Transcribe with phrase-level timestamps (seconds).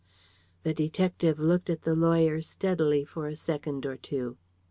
[0.63, 4.35] The detective looked at the lawyer steadily for a second or two.